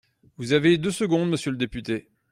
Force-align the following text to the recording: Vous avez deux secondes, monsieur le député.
Vous 0.37 0.53
avez 0.53 0.79
deux 0.79 0.89
secondes, 0.89 1.29
monsieur 1.29 1.51
le 1.51 1.57
député. 1.57 2.09